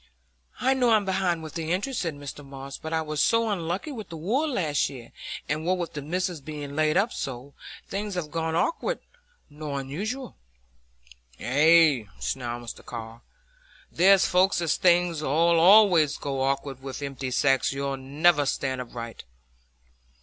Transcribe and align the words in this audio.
"I 0.59 0.73
know 0.73 0.89
I'm 0.89 1.05
behind 1.05 1.43
with 1.43 1.53
the 1.53 1.71
interest," 1.71 2.01
said 2.01 2.15
Mr 2.15 2.43
Moss, 2.43 2.79
"but 2.79 2.91
I 2.91 3.03
was 3.03 3.21
so 3.21 3.51
unlucky 3.51 3.91
wi' 3.91 4.05
the 4.09 4.17
wool 4.17 4.51
last 4.51 4.89
year; 4.89 5.11
and 5.47 5.63
what 5.63 5.77
with 5.77 5.93
the 5.93 6.01
Missis 6.01 6.41
being 6.41 6.75
laid 6.75 6.97
up 6.97 7.13
so, 7.13 7.53
things 7.87 8.15
have 8.15 8.31
gone 8.31 8.55
awk'arder 8.55 8.99
nor 9.51 9.83
usual." 9.83 10.37
"Ay," 11.39 12.07
snarled 12.19 12.63
Mr 12.63 12.83
Tulliver, 12.83 13.21
"there's 13.91 14.25
folks 14.25 14.59
as 14.59 14.75
things 14.75 15.21
'ull 15.21 15.51
allays 15.61 16.17
go 16.17 16.41
awk'ard 16.41 16.81
with; 16.81 17.03
empty 17.03 17.29
sacks 17.29 17.71
'ull 17.75 17.95
never 17.95 18.47
stand 18.47 18.81
upright." 18.81 19.23